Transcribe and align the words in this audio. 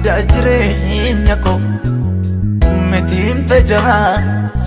guddaa 0.00 0.22
jireenya 0.32 1.36
koo 1.44 1.60
Meetiimta 2.90 3.60
jara 3.70 3.96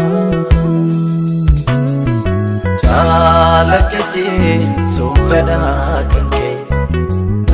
Caalaqisi 2.83 4.27
suufadhaa 4.93 5.97
kan 6.11 6.27
kee 6.35 6.55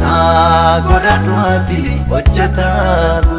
naa 0.02 0.82
godhadhumaati 0.88 1.82
hojjetaa. 2.12 3.37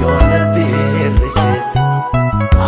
yoona 0.00 0.40
biirrisis 0.54 1.70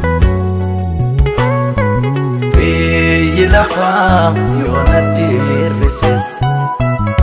Biyyi 2.54 3.48
lafaa 3.54 4.32
yoonatti 4.60 5.26
hir'ises 5.32 6.30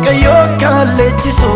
waaqayyoo 0.00 0.44
kaallechisu 0.62 1.48